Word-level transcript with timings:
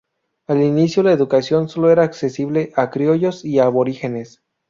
Al 0.47 0.63
inicio 0.63 1.03
la 1.03 1.11
educación 1.11 1.69
solo 1.69 1.91
era 1.91 2.01
accesible 2.03 2.71
a 2.75 2.89
criollos 2.89 3.45
y 3.45 3.59
aborígenes. 3.59 4.41